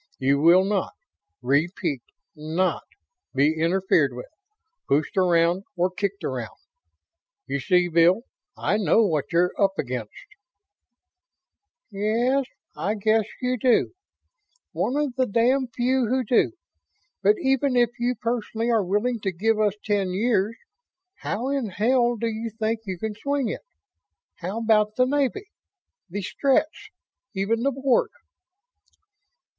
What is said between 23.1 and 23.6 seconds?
swing